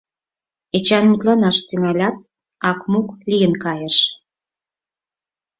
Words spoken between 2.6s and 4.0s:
акмук лийын кайыш.